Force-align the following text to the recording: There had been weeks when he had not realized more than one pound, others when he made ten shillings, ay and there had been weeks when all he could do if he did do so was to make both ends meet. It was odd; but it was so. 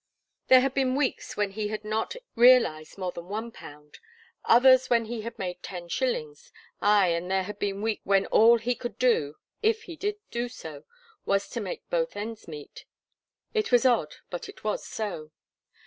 There 0.47 0.61
had 0.61 0.73
been 0.73 0.95
weeks 0.95 1.37
when 1.37 1.51
he 1.51 1.67
had 1.67 1.85
not 1.85 2.15
realized 2.35 2.97
more 2.97 3.11
than 3.11 3.27
one 3.29 3.51
pound, 3.51 3.99
others 4.45 4.89
when 4.89 5.05
he 5.05 5.23
made 5.37 5.61
ten 5.61 5.89
shillings, 5.89 6.51
ay 6.81 7.09
and 7.09 7.29
there 7.29 7.43
had 7.43 7.59
been 7.59 7.83
weeks 7.83 8.01
when 8.03 8.25
all 8.25 8.57
he 8.57 8.73
could 8.73 8.97
do 8.97 9.37
if 9.61 9.83
he 9.83 9.95
did 9.95 10.15
do 10.31 10.49
so 10.49 10.85
was 11.23 11.47
to 11.49 11.61
make 11.61 11.87
both 11.91 12.17
ends 12.17 12.47
meet. 12.47 12.85
It 13.53 13.71
was 13.71 13.85
odd; 13.85 14.15
but 14.31 14.49
it 14.49 14.63
was 14.63 14.83
so. 14.83 15.29